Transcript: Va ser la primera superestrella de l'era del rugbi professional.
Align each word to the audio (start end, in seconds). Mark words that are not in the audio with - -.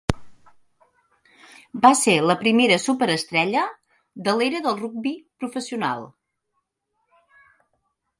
Va 1.83 1.91
ser 1.99 2.15
la 2.29 2.35
primera 2.39 2.77
superestrella 2.85 3.65
de 4.29 4.35
l'era 4.39 4.63
del 4.69 4.79
rugbi 4.79 5.13
professional. 5.45 6.03